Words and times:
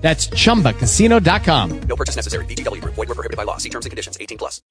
That's 0.00 0.28
chumbacasino.com. 0.28 1.80
No 1.82 1.96
purchase 1.96 2.16
necessary. 2.16 2.44
VGW 2.46 2.80
Group. 2.80 2.94
Void 2.94 3.08
were 3.08 3.14
prohibited 3.14 3.36
by 3.36 3.44
law. 3.44 3.58
See 3.58 3.68
terms 3.68 3.86
and 3.86 3.90
conditions. 3.90 4.16
18 4.20 4.38
plus. 4.38 4.62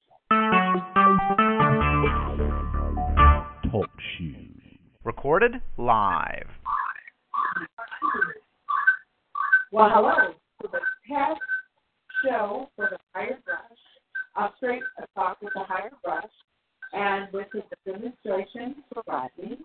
Talk 3.71 3.89
shoes. 4.17 4.61
Recorded 5.03 5.61
live. 5.77 6.47
Well, 9.71 9.89
hello. 9.93 10.33
For 10.59 10.67
the 10.67 10.79
test 11.07 11.39
show 12.25 12.69
for 12.75 12.89
the 12.89 12.97
Hired 13.13 13.43
Brush, 13.45 13.59
I'll 14.35 14.53
straight 14.57 14.81
talk 15.15 15.41
with 15.41 15.53
the 15.53 15.63
Hired 15.63 15.93
Brush, 16.03 16.25
and 16.93 17.27
this 17.31 17.45
is 17.53 17.63
the 17.69 17.91
demonstration 17.91 18.83
for 18.91 19.03
Rodney 19.07 19.59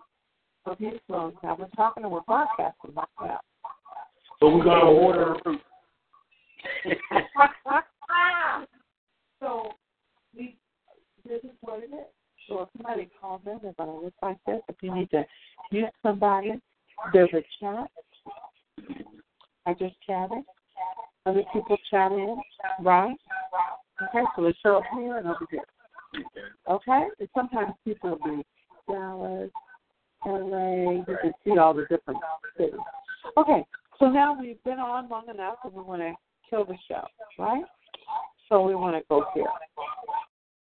of 0.65 0.77
his 0.77 0.99
phone. 1.07 1.33
Now 1.43 1.57
we're 1.59 1.67
talking 1.75 2.03
and 2.03 2.11
we're 2.11 2.21
broadcasting 2.21 2.93
like 2.95 3.07
that. 3.19 3.24
So 4.51 4.55
we 4.55 4.63
got 4.63 4.81
to 4.81 4.85
order. 4.85 5.35
so 9.39 9.71
we, 10.37 10.55
this 11.27 11.43
is 11.43 11.49
what 11.61 11.79
it 11.79 11.89
is. 11.91 12.05
So 12.47 12.61
if 12.61 12.69
somebody 12.77 13.09
calls 13.19 13.41
in, 13.47 13.59
to 13.59 13.73
look 13.79 14.13
like 14.21 14.37
this. 14.45 14.61
If 14.69 14.75
you 14.81 14.93
need 14.93 15.09
to 15.11 15.25
mute 15.71 15.89
somebody, 16.03 16.61
there's 17.11 17.31
a 17.33 17.43
chat. 17.59 17.89
I 19.65 19.73
just 19.73 19.95
chatted. 20.05 20.43
Other 21.25 21.41
people 21.51 21.77
chat 21.89 22.11
in, 22.11 22.39
right? 22.81 23.15
Okay, 24.03 24.25
so 24.35 24.43
they 24.43 24.53
show 24.61 24.77
up 24.77 24.83
here 24.93 25.17
and 25.17 25.27
over 25.27 25.47
here. 25.49 25.63
Okay? 26.69 27.05
And 27.19 27.29
sometimes 27.35 27.73
people 27.83 28.19
will 28.21 28.37
be 28.37 28.45
Dallas, 28.87 29.49
LA, 30.23 30.91
you 30.91 31.17
can 31.19 31.33
see 31.43 31.57
all 31.57 31.73
the 31.73 31.87
different 31.89 32.19
cities. 32.57 32.75
Okay, 33.37 33.65
so 33.99 34.09
now 34.09 34.37
we've 34.39 34.61
been 34.63 34.79
on 34.79 35.09
long 35.09 35.29
enough 35.29 35.57
and 35.63 35.73
we 35.73 35.81
want 35.81 36.01
to 36.01 36.13
kill 36.49 36.65
the 36.65 36.77
show, 36.89 37.01
right? 37.39 37.63
So 38.49 38.61
we 38.61 38.75
want 38.75 38.95
to 38.95 39.03
go 39.09 39.25
here. 39.33 39.45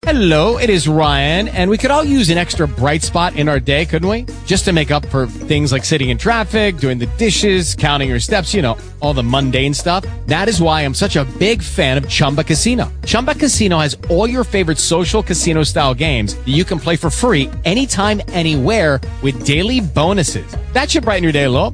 Hello, 0.05 0.57
it 0.57 0.69
is 0.69 0.85
Ryan, 0.85 1.47
and 1.47 1.69
we 1.69 1.77
could 1.77 1.89
all 1.89 2.03
use 2.03 2.29
an 2.29 2.37
extra 2.37 2.67
bright 2.67 3.03
spot 3.03 3.37
in 3.37 3.47
our 3.47 3.57
day, 3.57 3.85
couldn't 3.85 4.09
we? 4.09 4.25
Just 4.45 4.65
to 4.65 4.73
make 4.73 4.91
up 4.91 5.05
for 5.05 5.27
things 5.27 5.71
like 5.71 5.85
sitting 5.85 6.09
in 6.09 6.17
traffic, 6.17 6.75
doing 6.75 6.97
the 6.97 7.05
dishes, 7.17 7.73
counting 7.73 8.09
your 8.09 8.19
steps, 8.19 8.53
you 8.53 8.61
know, 8.61 8.77
all 8.99 9.13
the 9.13 9.23
mundane 9.23 9.73
stuff. 9.73 10.03
That 10.27 10.49
is 10.49 10.61
why 10.61 10.81
I'm 10.81 10.93
such 10.93 11.15
a 11.15 11.23
big 11.39 11.63
fan 11.63 11.97
of 11.97 12.09
Chumba 12.09 12.43
Casino. 12.43 12.91
Chumba 13.05 13.35
Casino 13.35 13.79
has 13.79 13.97
all 14.09 14.29
your 14.29 14.43
favorite 14.43 14.77
social 14.77 15.23
casino 15.23 15.63
style 15.63 15.93
games 15.93 16.35
that 16.35 16.49
you 16.51 16.65
can 16.65 16.79
play 16.79 16.97
for 16.97 17.09
free 17.09 17.49
anytime, 17.63 18.21
anywhere 18.33 18.99
with 19.21 19.45
daily 19.45 19.79
bonuses. 19.79 20.45
That 20.73 20.91
should 20.91 21.03
brighten 21.03 21.23
your 21.23 21.31
day 21.31 21.45
a 21.45 21.49
little. 21.49 21.73